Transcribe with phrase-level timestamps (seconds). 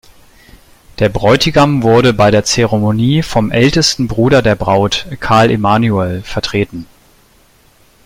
[0.97, 6.87] Der Bräutigam wurde bei der Zeremonie vom ältesten Bruder der Braut, Karl Emanuel, vertreten.